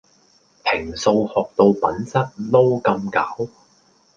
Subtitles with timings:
[0.63, 3.49] 平素學到品質撈咁攪